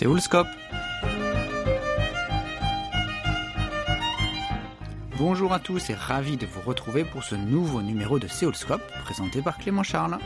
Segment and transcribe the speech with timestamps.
[0.00, 0.48] Séoulscope.
[5.18, 9.42] Bonjour à tous et ravi de vous retrouver pour ce nouveau numéro de Séoulscope présenté
[9.42, 10.16] par Clément Charles.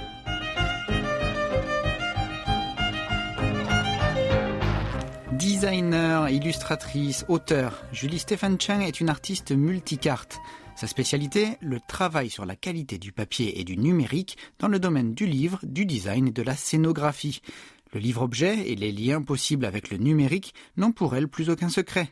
[5.33, 10.39] Designer, illustratrice, auteur, Julie Stephen Chang est une artiste multicarte.
[10.77, 15.15] Sa spécialité, le travail sur la qualité du papier et du numérique dans le domaine
[15.15, 17.43] du livre, du design et de la scénographie.
[17.95, 22.11] Le livre-objet et les liens possibles avec le numérique n'ont pour elle plus aucun secret.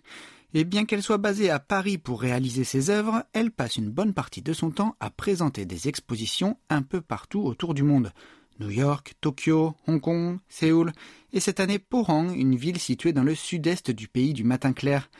[0.54, 4.14] Et bien qu'elle soit basée à Paris pour réaliser ses œuvres, elle passe une bonne
[4.14, 8.12] partie de son temps à présenter des expositions un peu partout autour du monde.
[8.60, 10.92] New York, Tokyo, Hong Kong, Séoul,
[11.32, 15.10] et cette année Pohang, une ville située dans le sud-est du pays du matin clair.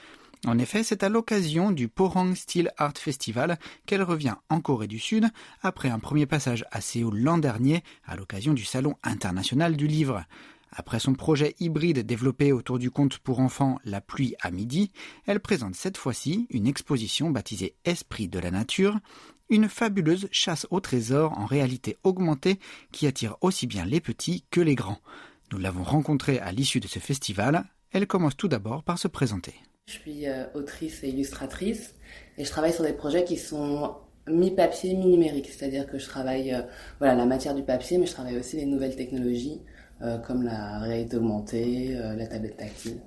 [0.45, 4.98] En effet, c'est à l'occasion du Pohang Steel Art Festival qu'elle revient en Corée du
[4.98, 5.27] Sud
[5.62, 10.25] après un premier passage à Séoul l'an dernier à l'occasion du Salon international du livre.
[10.75, 14.91] Après son projet hybride développé autour du conte pour enfants La pluie à midi,
[15.27, 18.98] elle présente cette fois-ci une exposition baptisée Esprit de la nature,
[19.50, 22.59] une fabuleuse chasse au trésor en réalité augmentée
[22.91, 25.00] qui attire aussi bien les petits que les grands.
[25.53, 27.65] Nous l'avons rencontrée à l'issue de ce festival.
[27.91, 29.53] Elle commence tout d'abord par se présenter.
[29.89, 31.95] Je suis euh, autrice et illustratrice
[32.39, 33.95] et je travaille sur des projets qui sont
[34.27, 35.50] mi-papier, mi-numérique.
[35.50, 36.62] C'est-à-dire que je travaille euh,
[36.98, 39.61] voilà, la matière du papier, mais je travaille aussi les nouvelles technologies
[40.27, 42.98] comme la réalité augmentée, la tablette tactile.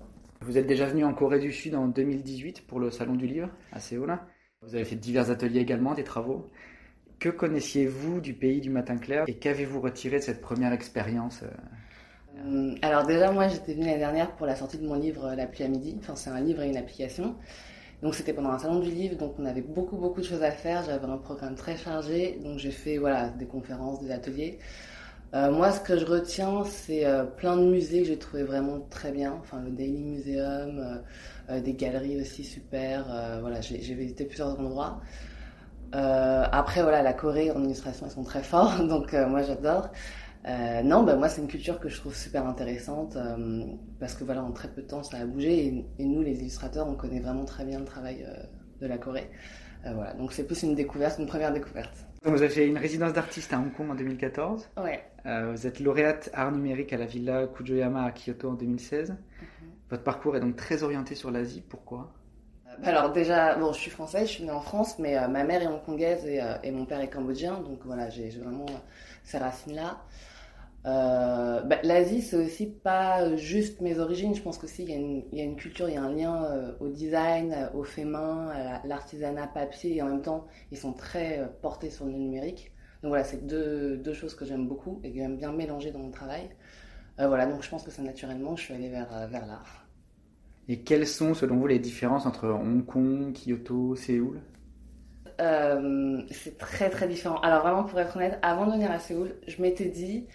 [0.42, 3.50] Vous êtes déjà venu en Corée du Sud en 2018 pour le Salon du Livre
[3.72, 4.18] à Séoul.
[4.62, 6.50] Vous avez fait divers ateliers également, des travaux.
[7.20, 11.44] Que connaissiez-vous du pays du matin clair et qu'avez-vous retiré de cette première expérience
[12.38, 15.48] euh, alors déjà, moi, j'étais venue l'année dernière pour la sortie de mon livre La
[15.48, 15.96] pluie à midi.
[16.00, 17.36] Enfin, c'est un livre et une application.
[18.02, 20.52] Donc c'était pendant un salon du livre, donc on avait beaucoup beaucoup de choses à
[20.52, 20.84] faire.
[20.84, 24.60] J'avais un programme très chargé, donc j'ai fait voilà des conférences, des ateliers.
[25.36, 28.80] Euh, moi, ce que je retiens, c'est euh, plein de musées que j'ai trouvé vraiment
[28.90, 29.34] très bien.
[29.42, 31.02] Enfin, le Daily Museum,
[31.64, 33.06] des galeries aussi super.
[33.42, 35.02] voilà, j'ai visité plusieurs endroits.
[35.94, 39.90] après, voilà, la Corée en illustration, ils sont très forts, donc moi j'adore.
[40.48, 43.66] Euh, non, bah, moi c'est une culture que je trouve super intéressante euh,
[44.00, 46.88] parce que voilà en très peu de temps ça a bougé et, nous les illustrateurs
[46.88, 48.44] on connaît vraiment très bien le travail euh,
[48.80, 49.32] de la Corée.
[49.84, 52.06] voilà donc c'est plus une découverte, une première découverte.
[52.26, 54.70] Vous avez une résidence d'artiste à Hong Kong en 2014.
[54.78, 55.04] Ouais.
[55.26, 59.12] vous êtes lauréate art numérique à la Villa Kujoyama à Kyoto en 2016.
[59.12, 59.18] Mhm.
[59.92, 61.64] Votre parcours est donc très orienté sur l'Asie.
[61.68, 62.12] Pourquoi?
[62.66, 65.62] Bah, alors déjà, bon, je suis française, je suis née en France, mais ma mère
[65.62, 68.66] est hongkongaise et, et, mon père est cambodgien, donc voilà, j'ai vraiment
[69.24, 70.02] ces racines-là.
[70.86, 74.36] Euh, bah, L'Asie, c'est aussi pas juste mes origines.
[74.36, 76.74] Je pense qu'aussi il y, y, a une culture, il y a un lien euh,
[76.80, 80.94] au design, euh, au fait main, à l'artisanat papier, et en même temps, ils sont
[80.94, 82.72] très portés sur le numérique.
[83.02, 86.00] Donc voilà, c'est deux, deux, choses que j'aime beaucoup et que j'aime bien mélanger dans
[86.00, 86.50] mon travail.
[87.18, 89.88] voilà, donc je pense que ça naturellement, je suis allée vers, vers l'art.
[90.68, 94.40] Et quelles sont, selon vous, les différences entre Hong Kong, Kyoto, Séoul?
[95.38, 97.40] C'est très très différent.
[97.42, 100.26] Alors vraiment, pour être honnête, avant de venir à Séoul, je m'étais dit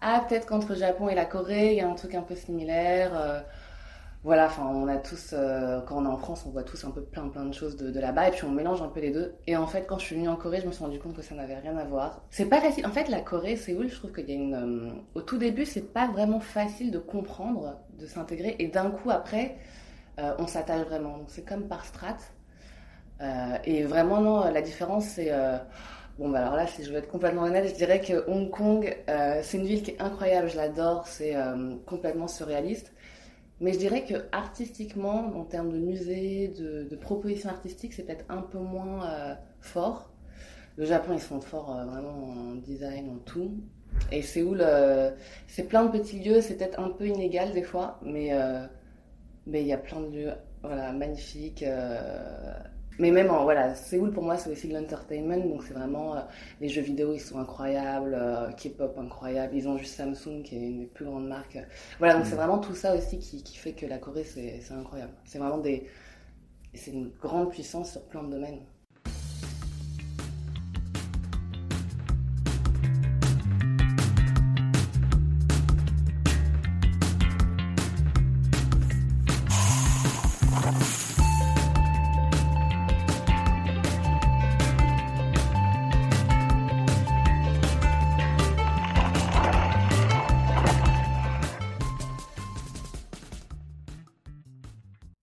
[0.00, 2.36] ah peut-être qu'entre le Japon et la Corée, il y a un truc un peu
[2.36, 3.10] similaire.
[3.14, 3.40] Euh,
[4.24, 6.90] voilà, enfin on a tous, euh, quand on est en France, on voit tous un
[6.90, 9.34] peu plein plein de choses de, là-bas et puis on mélange un peu les deux.
[9.46, 11.22] Et en fait, quand je suis venue en Corée, je me suis rendu compte que
[11.22, 12.22] ça n'avait rien à voir.
[12.30, 12.86] C'est pas facile.
[12.86, 15.64] En fait, la Corée, Séoul, je trouve qu'il y a une, euh, au tout début,
[15.64, 19.56] c'est pas vraiment facile de comprendre, de s'intégrer et d'un coup après,
[20.38, 21.18] on s'attache vraiment.
[21.28, 22.16] C'est comme par strat.
[23.64, 25.30] et vraiment non, la différence c'est
[26.18, 28.92] Bon, bah alors là, si je veux être complètement honnête, je dirais que Hong Kong,
[29.08, 32.92] euh, c'est une ville qui est incroyable, je l'adore, c'est euh, complètement surréaliste.
[33.60, 38.42] Mais je dirais que artistiquement, en termes de musée, de, propositions artistiques, c'est peut-être un
[38.42, 40.10] peu moins euh, fort.
[40.76, 43.52] Le Japon, ils sont forts vraiment en design, en tout.
[44.10, 44.64] Et Séoul,
[45.46, 48.32] c'est plein de petits lieux, c'est peut-être un peu inégal des fois, mais
[49.46, 51.64] il y a plein de lieux voilà, magnifiques
[52.98, 56.20] mais même en voilà, Séoul pour moi c'est aussi de l'entertainment, donc c'est vraiment euh,
[56.60, 60.68] les jeux vidéo ils sont incroyables, euh, K-pop incroyable, ils ont juste Samsung qui est
[60.68, 61.58] une des plus grandes marques.
[61.98, 62.38] Voilà, donc c'est mm.
[62.38, 65.12] vraiment tout ça aussi qui, qui fait que la Corée c'est incroyable.
[65.24, 65.86] C'est vraiment des
[66.74, 68.60] c'est une grande puissance sur plein de domaines.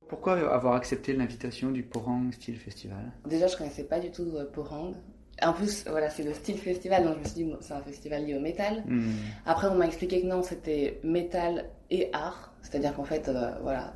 [0.07, 3.11] Pourquoi avoir accepté l'invitation du Porang Style Festival?
[3.27, 4.93] Déjà, je connaissais pas du tout euh, Porang.
[5.41, 8.25] en plus, voilà, c'est le style festival, donc je me suis dit, c'est un festival
[8.25, 8.83] lié au métal.
[8.85, 9.11] Hmm.
[9.45, 12.53] Après, on m'a expliqué que non, c'était métal et art.
[12.61, 13.95] C'est-à-dire qu'en fait, euh, voilà,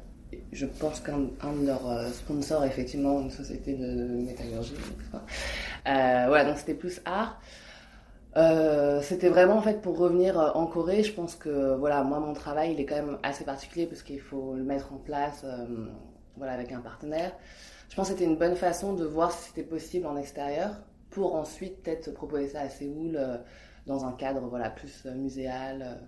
[0.52, 4.76] je pense qu'un un de leurs euh, sponsors, effectivement, une société de métallurgie.
[5.08, 5.24] enfin,
[5.88, 7.40] euh, voilà, donc c'était plus art.
[8.40, 11.04] Euh, c'était vraiment en fait pour revenir euh, en Corée.
[11.04, 14.22] Je pense que voilà, moi mon travail il est quand même assez particulier parce qu'il
[14.22, 15.88] faut le mettre en place, euh,
[16.38, 17.34] voilà, avec un partenaire.
[17.90, 20.70] Je pense que c'était une bonne façon de voir si c'était possible en extérieur
[21.10, 23.20] pour ensuite peut-être proposer ça à Séoul
[23.88, 26.00] dans un cadre voilà plus muséal.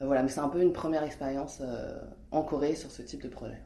[0.00, 1.62] voilà, mais c'est un peu une première expérience
[2.32, 3.62] en Corée sur ce type de projet.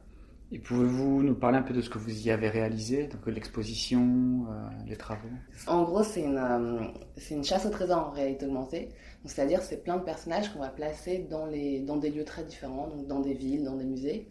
[0.51, 4.45] Et pouvez-vous nous parler un peu de ce que vous y avez réalisé, donc l'exposition,
[4.49, 5.29] euh, les travaux?
[5.67, 6.81] En gros, c'est une, euh,
[7.17, 8.89] c'est une chasse au trésor en réalité augmentée.
[9.25, 12.87] C'est-à-dire, c'est plein de personnages qu'on va placer dans, les, dans des lieux très différents,
[12.87, 14.27] donc dans des villes, dans des musées.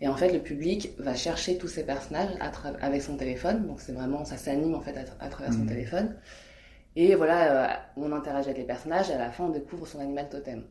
[0.00, 2.50] Et en fait, le public va chercher tous ces personnages à
[2.84, 3.66] avec son téléphone.
[3.66, 5.66] Donc, c'est vraiment, ça s'anime en fait à, tra- à travers son Mhm.
[5.66, 6.16] téléphone.
[6.96, 7.38] Et voilà,
[7.70, 10.64] euh, on interagit avec les personnages et à la fin, on découvre son animal totem.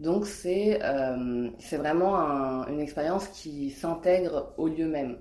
[0.00, 5.18] Donc, c'est euh, c'est vraiment un- une expérience qui s'intègre au lieu même.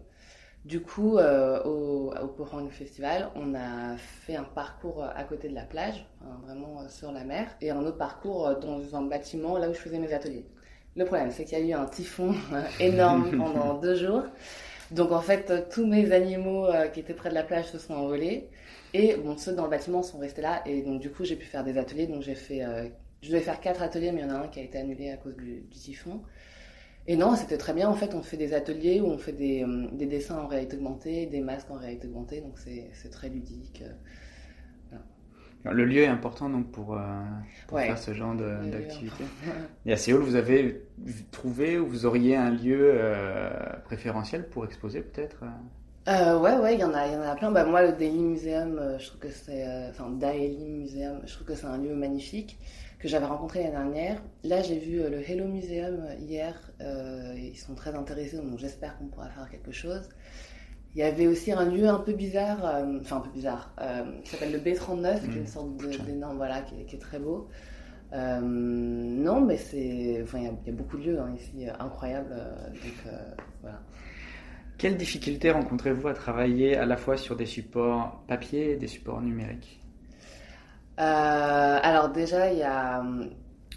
[0.65, 5.56] Du coup, euh, au, au Pohang Festival, on a fait un parcours à côté de
[5.56, 9.03] la plage, enfin, vraiment euh, sur la mer, et un autre parcours euh, dans un
[9.03, 10.45] bâtiment là où je faisais mes ateliers.
[10.95, 14.24] Le problème, c'est qu'il y a eu un typhon euh, énorme pendant deux jours.
[14.91, 17.94] Donc en fait, tous mes animaux euh, qui étaient près de la plage se sont
[17.94, 18.50] envolés.
[18.94, 20.62] Et bon, ceux dans le bâtiment sont restés là.
[20.65, 22.07] Et donc du coup, j'ai pu faire des ateliers.
[22.07, 22.88] Donc j'ai fait, euh,
[23.21, 25.09] je devais faire quatre ateliers, mais il y en a un qui a été annulé
[25.12, 26.21] à cause du, du typhon.
[27.07, 27.89] Et non, c'était très bien.
[27.89, 30.77] En fait, on fait des ateliers où on fait des, euh, des dessins en réalité
[30.77, 32.41] augmentée, des masques en réalité augmentée.
[32.41, 33.83] Donc c'est très ludique.
[35.63, 37.00] Alors, Le lieu est important donc pour, euh,
[37.68, 37.85] pour Ouais.
[37.85, 39.24] faire ce genre d'activité.
[39.85, 40.81] Et à Séoul, vous avez
[41.31, 43.51] trouvé ou vous auriez un lieu euh,
[43.85, 45.47] préférentiel pour exposer peut-être euh?
[46.07, 47.51] Euh, ouais, ouais, il y en a, il y en a plein.
[47.51, 51.33] Bah, moi, le Daily Museum, euh, je trouve que c'est, euh, enfin, Daily Museum, je
[51.33, 52.57] trouve que c'est un lieu magnifique
[53.01, 54.21] que j'avais rencontré l'année dernière.
[54.44, 56.53] Là, j'ai vu euh, le Hello Museum hier.
[56.81, 60.07] euh, ils sont très intéressés, donc j'espère qu'on pourra faire quelque chose.
[60.94, 64.03] Il y avait aussi un lieu un peu bizarre, euh, enfin un peu bizarre, euh,
[64.24, 65.38] qui s'appelle le B39, qui est Mm.
[65.38, 66.03] une sorte de- Putain.
[66.03, 67.48] d'énorme, voilà, qui est, qui est très beau.
[68.13, 71.65] Non, mais c'est, enfin, il y, a, il y a beaucoup de lieux hein, ici,
[71.80, 72.30] incroyables.
[72.30, 73.13] donc
[73.62, 73.80] voilà.
[74.77, 79.21] Quelles difficultés rencontrez-vous à travailler à la fois sur des supports papier et des supports
[79.21, 79.80] numériques?
[81.03, 83.03] Alors déjà, il y a,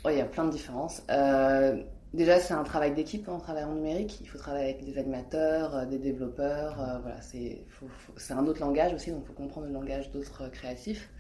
[0.05, 1.03] ouais, il y a plein de différences.
[1.11, 1.83] Euh,
[2.13, 4.21] déjà, c'est un travail d'équipe en travaillant numérique.
[4.21, 6.81] Il faut travailler avec des animateurs, euh, des développeurs.
[6.81, 10.49] euh, voilà, c'est un autre langage aussi, donc il faut comprendre le langage d'autres euh,
[10.51, 11.11] créatifs.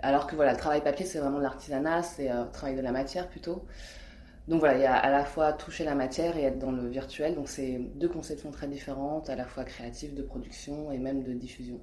[0.00, 2.82] Alors que voilà, le travail papier, c'est vraiment de l'artisanat, c'est euh, le travail de
[2.82, 3.64] la matière plutôt.
[4.48, 6.88] Donc voilà, il y a à la fois toucher la matière et être dans le
[6.88, 7.34] virtuel.
[7.34, 11.32] Donc c'est deux conceptions très différentes, à la fois créatives, de production et même de
[11.32, 11.80] diffusion.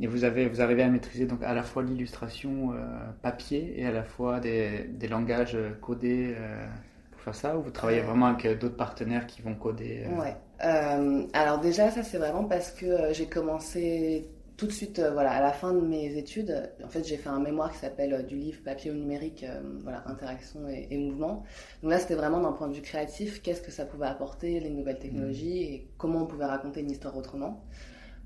[0.00, 2.76] Et vous, avez, vous arrivez à maîtriser donc à la fois l'illustration euh,
[3.22, 6.66] papier et à la fois des, des langages euh, codés euh,
[7.10, 10.36] pour faire ça Ou vous travaillez vraiment avec d'autres partenaires qui vont coder Ouais.
[10.64, 14.28] Euh, alors déjà, ça c'est vraiment parce que j'ai commencé
[14.58, 16.68] tout de suite, euh, voilà, à la fin de mes études.
[16.84, 19.60] En fait, j'ai fait un mémoire qui s'appelle euh, du livre papier au numérique, euh,
[19.84, 21.44] voilà, interaction et, et mouvement.
[21.82, 24.70] Donc là, c'était vraiment d'un point de vue créatif, qu'est-ce que ça pouvait apporter, les
[24.70, 27.64] nouvelles technologies et comment on pouvait raconter une histoire autrement.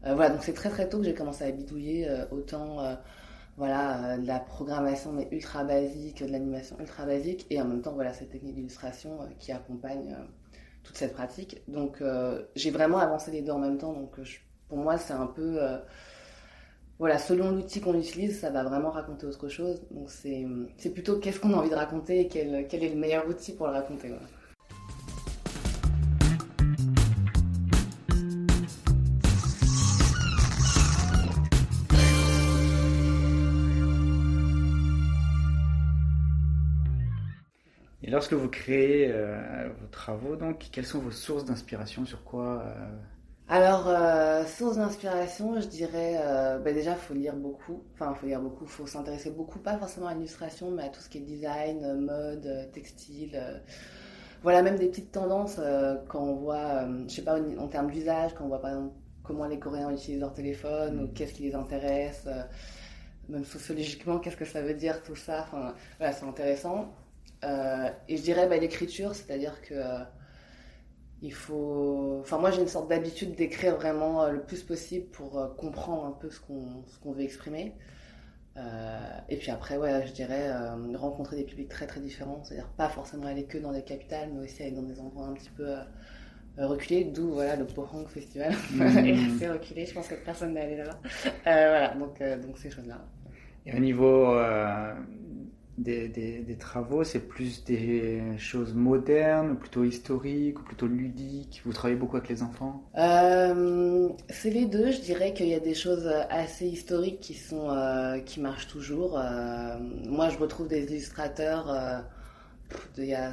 [0.07, 2.81] Euh, voilà, donc c'est très très tôt que j'ai commencé à bidouiller euh, autant.
[2.81, 2.95] euh,
[3.59, 7.93] voilà, de la programmation mais ultra basique, de l'animation ultra basique, et en même temps,
[7.93, 10.17] voilà, cette technique d'illustration qui accompagne
[10.83, 11.63] toute cette pratique.
[11.69, 12.03] Donc
[12.57, 13.93] j'ai vraiment avancé les deux en même temps.
[13.93, 14.19] Donc
[14.69, 15.61] pour moi c'est un peu
[16.99, 19.83] voilà selon l'outil qu'on utilise ça va vraiment raconter autre chose.
[19.91, 23.53] Donc c'est plutôt qu'est-ce qu'on a envie de raconter et quel, est le meilleur outil
[23.53, 24.13] pour le raconter.
[38.13, 42.75] Lorsque vous créez euh, vos travaux, donc, quelles sont vos sources d'inspiration Sur quoi euh,
[43.49, 46.21] Alors, euh, source d'inspiration, je dirais,
[46.63, 47.83] bah déjà, faut lire beaucoup.
[47.95, 51.09] Enfin, faut lire beaucoup, faut s'intéresser beaucoup, pas forcément à l'illustration, mais à tout ce
[51.09, 53.41] qui est design, mode, textile.
[54.43, 55.61] Voilà, même des petites tendances
[56.09, 59.47] quand on voit, je sais pas, en, termes d'usage, quand on voit par exemple comment
[59.47, 62.27] les Coréens utilisent leur téléphone ou qu'est-ce qui les intéresse,
[63.29, 65.43] même sociologiquement, qu'est-ce que ça veut dire tout ça.
[65.43, 66.93] Enfin, voilà, c'est intéressant.
[67.45, 69.99] Euh, et je dirais bah, l'écriture, c'est-à-dire que euh,
[71.23, 72.19] il faut.
[72.21, 76.13] Enfin, moi, j'ai une sorte d'habitude d'écrire vraiment euh, le plus possible pour comprendre un
[76.13, 77.75] peu ce qu'on ce qu'on veut exprimer.
[79.31, 80.51] Et puis après, ouais, je dirais
[80.95, 84.45] rencontrer des publics très très différents, c'est-à-dire pas forcément aller que dans des capitales, mais
[84.45, 85.85] aussi aller dans des endroits un petit peu euh,
[86.59, 89.87] reculé, d'où voilà le Pohang Festival est assez reculé.
[89.87, 91.01] Je pense que personne n'est allé là-bas.
[91.45, 93.03] voilà, donc donc ces choses-là.
[93.65, 94.37] Et au niveau
[95.83, 102.17] des, travaux, c'est plus des choses modernes, plutôt historiques, ou plutôt ludiques Vous travaillez beaucoup
[102.17, 102.83] avec les enfants?
[102.97, 104.91] Euh, C'est les deux.
[104.91, 109.19] Je dirais qu'il y a des choses assez historiques qui, sont, euh, qui marchent toujours.
[109.19, 112.05] Euh, moi, je retrouve des illustrateurs
[112.95, 113.33] d'il y a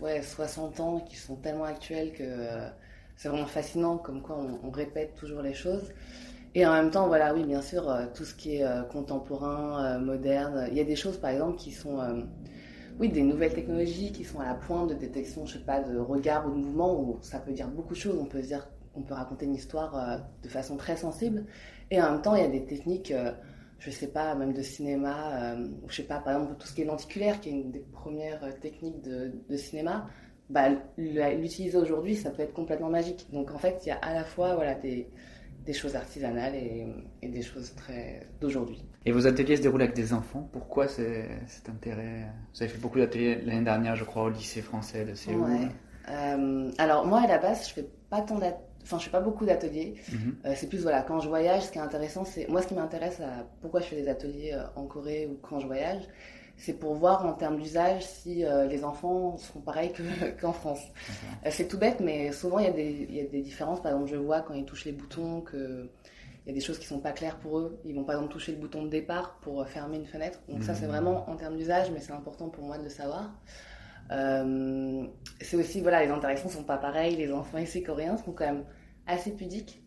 [0.00, 2.24] ouais, 60 ans qui sont tellement actuels que
[3.16, 5.90] c'est vraiment fascinant, comme quoi on répète toujours les choses.
[6.54, 9.84] Et en même temps, voilà, oui, bien sûr, euh, tout ce qui est euh, contemporain,
[9.84, 10.68] euh, moderne.
[10.70, 11.98] Il y a des choses, par exemple, qui sont,
[12.98, 15.98] oui, des nouvelles technologies qui sont à la pointe de détection, je sais pas, de
[15.98, 18.18] regard ou de mouvement, où ça peut dire beaucoup de choses.
[18.20, 21.44] On peut dire, on peut raconter une histoire de façon très sensible.
[21.90, 23.12] Et en même temps, il y a des techniques,
[23.78, 26.86] je sais pas, même de cinéma, je sais pas, par exemple, tout ce qui est
[26.86, 30.08] lenticulaire, qui est une des premières techniques de, de cinéma.
[30.50, 33.28] Bah, l'utiliser aujourd'hui, ça peut être complètement magique.
[33.32, 35.08] Donc en fait, il y a à la fois voilà, des,
[35.68, 38.82] des choses artisanales et, des choses très d'aujourd'hui.
[39.04, 40.48] Et vos ateliers se déroulent avec des enfants.
[40.50, 42.26] Pourquoi cet intérêt?
[42.54, 45.42] Vous avez fait beaucoup d'ateliers l'année dernière, je crois, au lycée français de Séoul.
[45.42, 45.68] Ouais.
[46.08, 48.40] Euh, alors moi, à la base, je fais pas tant
[48.82, 49.96] Enfin, je fais pas beaucoup d'ateliers.
[50.10, 50.36] Mhm.
[50.46, 52.74] Euh, c'est plus voilà, quand je voyage, ce qui est intéressant, c'est moi ce qui
[52.74, 53.20] m'intéresse,
[53.60, 56.00] pourquoi je fais des ateliers euh, en Corée ou quand je voyage,
[56.58, 59.92] c'est pour voir en termes d'usage si euh, les enfants sont pareils
[60.40, 60.80] qu'en France.
[61.46, 63.80] Euh, c'est tout bête, mais souvent il y, a des, il y, a des différences.
[63.80, 65.88] Par exemple, je vois quand ils touchent les boutons que
[66.44, 67.78] il y a des choses qui sont pas claires pour eux.
[67.84, 70.40] Ils vont par exemple toucher le bouton de départ pour fermer une fenêtre.
[70.48, 70.90] Donc ça c'est mmh.
[70.90, 73.30] vraiment en termes d'usage, mais c'est important pour moi de le savoir.
[74.10, 75.06] Euh,
[75.40, 77.16] c'est aussi voilà, les interactions sont pas pareilles.
[77.16, 78.64] Les enfants ici coréens sont quand même
[79.06, 79.82] assez pudiques.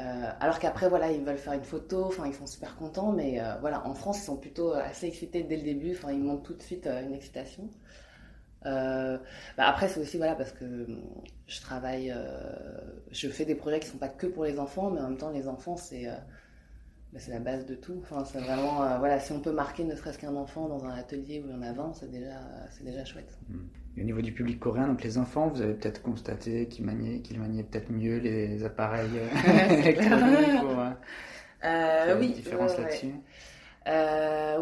[0.00, 3.40] Euh, alors qu'après, voilà, ils veulent faire une photo, enfin, ils sont super contents, mais
[3.40, 6.44] euh, voilà, en France, ils sont plutôt assez excités dès le début, enfin, ils montrent
[6.44, 7.68] tout de suite euh, une excitation.
[8.62, 9.20] Bah,
[9.58, 10.86] après, c'est aussi, voilà, parce que
[11.46, 12.14] je travaille,
[13.10, 15.18] je fais des projets qui ne sont pas que pour les enfants, mais en même
[15.18, 16.06] temps, les enfants, c'est
[17.12, 17.98] bah, la base de tout.
[18.02, 21.40] Enfin, c'est vraiment, voilà, si on peut marquer ne serait-ce qu'un enfant dans un atelier
[21.40, 22.40] où il y en a 20, c'est déjà,
[22.70, 23.38] c'est déjà chouette.
[24.00, 27.38] Au niveau du public coréen, donc les enfants, vous avez peut-être constaté qu'ils maniaient, qu'ils
[27.38, 33.12] maniaient peut-être mieux les appareils euh, électroniques ou, euh, oui, différence là-dessus.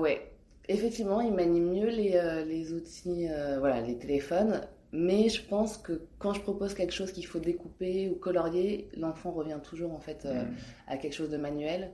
[0.00, 0.32] ouais,
[0.68, 3.28] effectivement, ils manient mieux les, les outils,
[3.60, 4.62] voilà, les téléphones.
[4.90, 9.30] Mais je pense que quand je propose quelque chose qu'il faut découper ou colorier, l'enfant
[9.30, 10.48] revient toujours en fait hmm.
[10.88, 11.92] à quelque chose de manuel.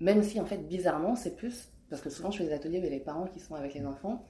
[0.00, 2.90] Même si, en fait, bizarrement, c'est plus, parce que souvent je fais des ateliers avec
[2.90, 4.24] les parents qui sont avec les enfants,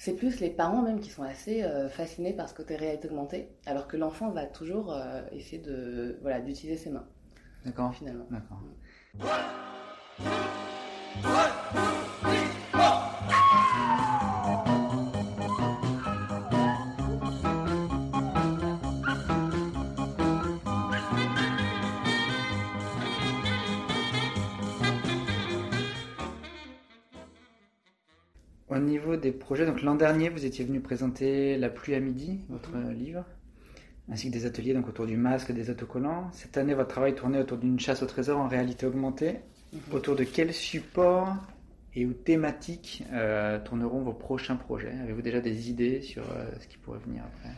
[0.00, 3.50] c'est plus les parents même qui sont assez euh, fascinés par ce côté réalité augmentée,
[3.66, 7.04] alors que l'enfant va toujours euh, essayer de, voilà, d'utiliser ses mains.
[7.66, 7.92] D'accord.
[7.94, 8.26] Finalement.
[8.30, 8.62] D'accord.
[28.70, 32.38] Au niveau des projets, donc l'an dernier, vous étiez venu présenter La pluie à midi,
[32.48, 32.92] votre mhm.
[32.92, 33.24] livre,
[34.08, 36.30] ainsi que des ateliers donc autour du masque, des autocollants.
[36.32, 39.40] Cette année, votre travail tournait autour d'une chasse au trésor en réalité augmentée.
[39.72, 39.80] Mhm.
[39.92, 41.34] Autour de quels supports
[41.96, 44.94] et ou thématiques euh, tourneront vos prochains projets?
[45.02, 47.54] Avez-vous déjà des idées sur euh, ce qui pourrait venir après?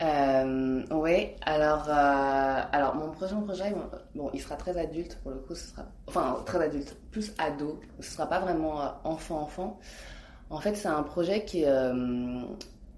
[0.00, 3.72] Euh, oui, alors, alors mon prochain projet,
[4.14, 7.80] bon, il sera très adulte pour le coup, ce sera, enfin très adulte, plus ado,
[8.00, 9.78] ce sera pas vraiment enfant-enfant.
[10.52, 12.42] En fait, c'est un projet qui, euh,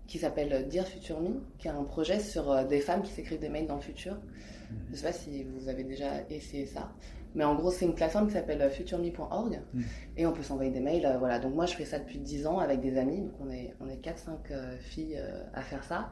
[0.08, 3.38] qui s'appelle Dear Future Me, qui est un projet sur euh, des femmes qui s'écrivent
[3.38, 4.14] des mails dans le futur.
[4.14, 4.78] Mhm.
[4.88, 6.90] Je ne sais pas si vous avez déjà essayé ça.
[7.37, 9.84] Mais en gros, c'est une plateforme qui s'appelle futureme.org mhm.
[10.16, 11.06] et on peut s'envoyer des mails.
[11.06, 11.38] Euh, voilà.
[11.38, 13.20] Donc moi, je fais ça depuis 10 ans avec des amis.
[13.20, 15.23] Donc on est, on est 4-5 filles
[15.54, 16.11] à faire ça.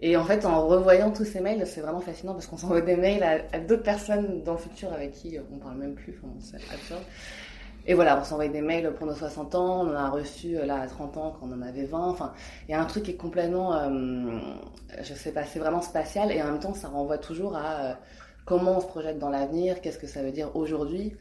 [0.00, 2.96] Et en fait, en revoyant tous ces mails, c'est vraiment fascinant parce qu'on s'envoie des
[2.96, 6.18] mails à, d'autres personnes dans le futur avec qui on parle même plus.
[6.22, 7.02] Enfin, c'est absurde.
[7.88, 10.66] Et voilà, on s'envoie des mails pour nos 60 ans, on en a reçu euh,
[10.66, 11.98] là à 30 ans quand on en avait 20.
[12.10, 12.34] Enfin,
[12.68, 14.38] il y a un truc qui est complètement, euh,
[15.02, 17.94] je sais pas, c'est vraiment spatial et en même temps ça renvoie toujours à euh,
[18.44, 21.16] comment on se projette dans l'avenir, qu'est-ce que ça veut dire aujourd'hui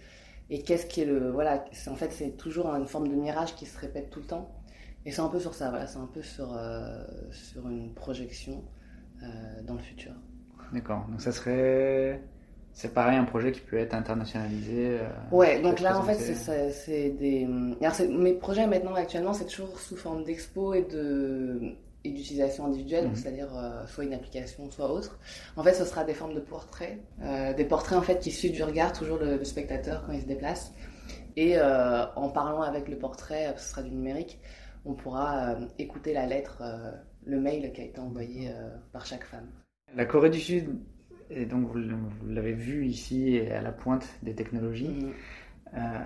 [0.50, 1.32] et qu'est-ce qui est le.
[1.32, 4.52] Voilà, en fait c'est toujours une forme de mirage qui se répète tout le temps.
[5.06, 6.50] Et c'est un peu sur ça, voilà, c'est un peu sur,
[7.32, 8.62] sur une projection
[9.64, 10.12] dans le futur.
[10.74, 12.22] D'accord, donc ça serait
[12.78, 15.00] c'est pareil, un projet qui peut être internationalisé.
[15.00, 17.48] Euh, ouais, donc là, en fait, c'est des.
[17.82, 23.08] Alors, mes projets maintenant, actuellement, c'est toujours sous forme d'expo et de et d'utilisation individuelle,
[23.08, 23.16] mhm.
[23.16, 25.18] c'est-à-dire euh, soit une application, soit autre.
[25.56, 28.54] En fait, ce sera des formes de portraits, euh, des portraits en fait qui suivent
[28.54, 30.72] du regard toujours le, spectateur quand il se déplace.
[31.36, 34.40] Et en parlant avec le portrait, ce sera du numérique,
[34.86, 36.64] on pourra écouter la lettre,
[37.26, 38.52] le mail qui a été envoyé
[38.92, 39.48] par chaque femme.
[39.96, 40.80] La Corée du Sud
[41.30, 41.80] et donc vous,
[42.28, 44.88] l'avez vu ici à la pointe des technologies.
[44.88, 45.12] Mm.
[45.76, 46.00] Euh,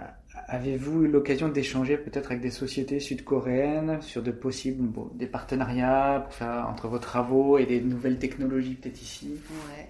[0.47, 6.33] avez-vous eu l'occasion d'échanger peut-être avec des sociétés sud-coréennes sur de possibles des partenariats pour
[6.33, 9.35] faire entre vos travaux et des nouvelles technologies peut-être ici?
[9.49, 9.87] Ouais.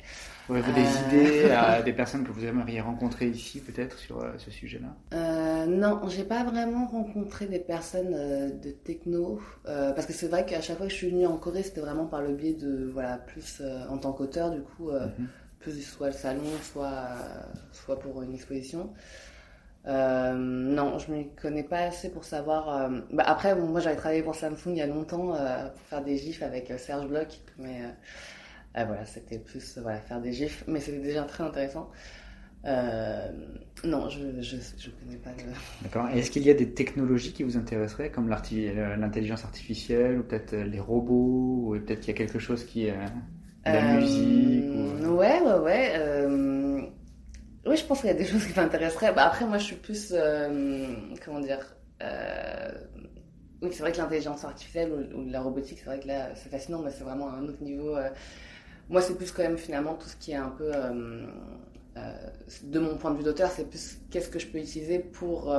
[0.49, 1.07] Aurez-vous des euh.
[1.07, 4.95] idées à des personnes que vous aimeriez rencontrer ici peut-être sur euh, ce sujet-là?
[5.13, 8.11] Euh, Non, j'ai pas vraiment rencontré des personnes
[8.61, 11.63] de techno parce que c'est vrai qu'à chaque fois que je suis venue en Corée,
[11.63, 15.27] c'était vraiment par le biais de voilà plus en tant qu'auteur du coup, mhm.
[15.59, 17.09] plus soit le salon, soit
[17.71, 18.91] soit pour une exposition.
[19.87, 22.69] Euh, non, je ne connais pas assez pour savoir.
[22.69, 26.03] Euh, bah après, moi j'avais travaillé pour Samsung il y a longtemps euh, pour faire
[26.03, 27.81] des gifs avec Serge Bloch, mais
[28.73, 31.91] voilà, c'était plus voilà, faire des gifs, mais c'était déjà très intéressant.
[32.63, 35.31] non, je ne connais pas.
[35.81, 36.07] D'accord.
[36.09, 40.79] Est-ce qu'il y a des technologies qui vous intéresseraient, comme l'intelligence artificielle, ou peut-être les
[40.79, 42.95] robots, ou peut-être qu'il y a quelque chose qui est
[43.65, 44.65] la musique
[45.03, 45.15] ou...
[45.17, 46.91] Ouais, ouais, ouais.
[47.65, 49.13] Oui, je pense qu'il y a des choses qui m'intéresseraient.
[49.13, 50.11] Bah, après, moi, je suis plus.
[50.13, 50.87] Euh,
[51.23, 51.59] comment dire
[52.01, 52.71] euh,
[53.61, 56.81] Oui, c'est vrai que l'intelligence artificielle ou, la robotique, c'est vrai que là, c'est fascinant,
[56.81, 57.95] mais c'est vraiment à un autre niveau.
[57.95, 58.09] Euh.
[58.89, 60.71] Moi, c'est plus quand même finalement tout ce qui est un peu.
[62.63, 65.55] de mon point de vue d'auteur, c'est plus qu'est-ce que je peux utiliser pour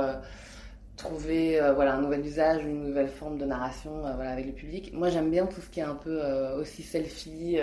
[0.95, 4.93] trouver voilà, un nouvel usage, une nouvelle forme de narration voilà, avec le public.
[4.93, 6.21] Moi, j'aime bien tout ce qui est un peu
[6.59, 7.57] aussi selfie,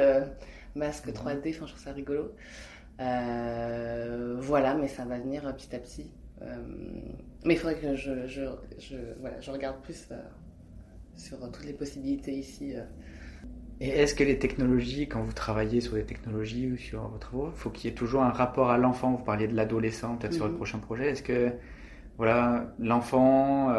[0.75, 2.33] masque 3D, enfin, je trouve ça rigolo.
[3.01, 6.11] Euh, voilà, mais ça va venir petit à petit.
[6.43, 6.57] Euh,
[7.45, 10.17] mais il faudrait que je, je, voilà, je regarde plus euh,
[11.17, 12.75] sur toutes les possibilités ici.
[13.81, 17.51] Et est-ce que les technologies, quand vous travaillez sur les technologies ou sur vos travaux,
[17.55, 20.35] il faut qu'il y ait toujours un rapport à l'enfant Vous parliez de l'adolescent, peut-être
[20.35, 20.57] sur le mhm.
[20.57, 21.11] prochain projet.
[21.11, 21.51] Est-ce que
[22.19, 23.73] voilà, l'enfant,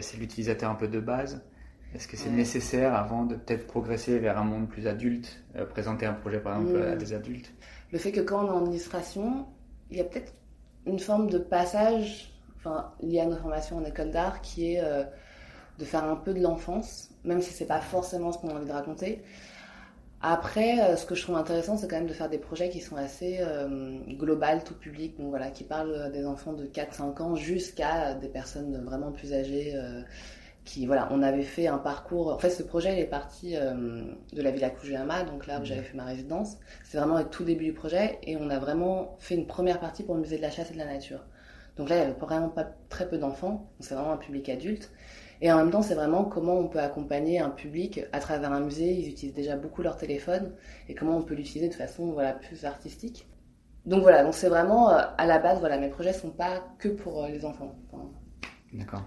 [0.00, 1.42] c'est l'utilisateur un peu de base?
[1.94, 6.14] Est-ce que c'est nécessaire avant de peut-être progresser vers un monde plus adulte, présenter un
[6.14, 7.52] projet par exemple à des adultes?
[7.90, 9.46] Le fait que quand on est en administration,
[9.90, 10.32] il y a peut-être
[10.86, 15.04] une forme de passage, enfin, lié à nos formations en école d'art, qui est euh,
[15.78, 18.66] de faire un peu de l'enfance, même si c'est pas forcément ce qu'on a envie
[18.66, 19.22] de raconter.
[20.20, 22.80] Après, euh, ce que je trouve intéressant, c'est quand même de faire des projets qui
[22.80, 27.34] sont assez euh, global, tout public, donc voilà, qui parlent des enfants de 4-5 ans
[27.34, 29.74] jusqu'à des personnes vraiment plus âgées
[30.64, 32.28] qui voilà, on avait fait un parcours.
[32.28, 35.64] En fait, ce projet il est parti euh, de la Villa Kujuyama, donc là où
[35.64, 36.56] j'avais fait ma résidence.
[36.84, 40.02] C'est vraiment le tout début du projet et on a vraiment fait une première partie
[40.02, 41.24] pour le musée de la chasse et de la nature.
[41.76, 44.90] Donc là, il y avait vraiment pas très peu d'enfants, c'est vraiment un public adulte.
[45.42, 48.60] Et en même temps, c'est vraiment comment on peut accompagner un public à travers un
[48.60, 48.92] musée.
[48.92, 50.52] Ils utilisent déjà beaucoup leur téléphone
[50.88, 53.28] et comment on peut l'utiliser de façon voilà plus artistique.
[53.84, 56.88] Donc voilà, donc c'est vraiment euh, à la base, voilà, mes projets sont pas que
[56.88, 57.74] pour euh, les enfants.
[58.72, 59.02] D'accord.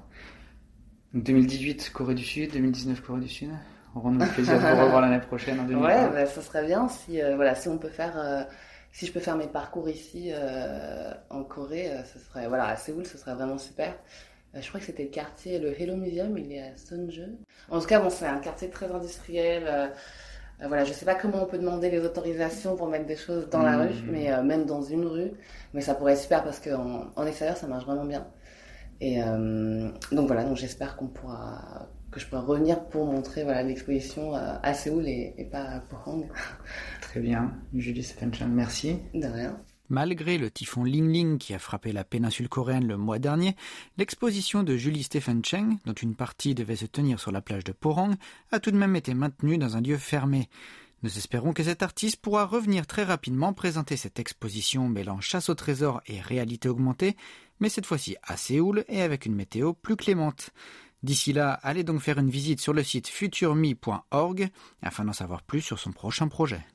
[1.13, 3.49] 2018 Corée du Sud, 2019 Corée du Sud.
[3.95, 6.89] Aurons-nous le plaisir de vous revoir l'année prochaine en 2020 Ouais, bah, ça serait bien
[6.89, 8.43] si, euh, voilà, si on peut faire, euh,
[8.91, 13.05] si je peux faire mes parcours ici euh, en Corée, ce serait, voilà, à Séoul,
[13.05, 13.95] ce serait vraiment super.
[14.59, 17.21] Je crois que c'était le quartier, le Hello Museum, il est à Sonje.
[17.69, 19.91] En tout cas, bon, c'est un quartier très industriel.
[20.59, 23.61] voilà, je sais pas comment on peut demander les autorisations pour mettre des choses dans
[23.61, 23.81] la mmh.
[23.81, 25.31] rue, mais même dans une rue.
[25.73, 28.25] Mais ça pourrait être super parce qu'en en extérieur, ça marche vraiment bien.
[29.01, 33.61] Et euh, donc voilà, donc j'espère qu'on pourra que je pourrai revenir pour montrer voilà
[33.63, 36.27] l'exposition euh, à Séoul et, pas à Pohang.
[37.01, 38.99] Très bien, Julie Stephenson, merci.
[39.13, 39.59] De rien.
[39.89, 43.55] Malgré le typhon Ling Ling qui a frappé la péninsule coréenne le mois dernier,
[43.97, 47.71] l'exposition de Julie Stephen Cheng, dont une partie devait se tenir sur la plage de
[47.71, 48.15] Pohang,
[48.51, 50.49] a tout de même été maintenue dans un lieu fermé.
[51.03, 55.53] Nous espérons que cet artiste pourra revenir très rapidement présenter cette exposition mêlant chasse au
[55.53, 57.15] trésor et réalité augmentée,
[57.59, 60.49] mais cette fois-ci à Séoul et avec une météo plus clémente.
[61.03, 64.49] D'ici là, allez donc faire une visite sur le site futurme.org
[64.81, 66.65] afin d'en savoir plus sur son prochain projet.